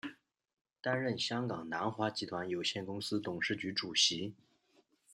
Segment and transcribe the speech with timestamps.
[0.81, 4.33] 担任香港南华集团有限公司董事局主席。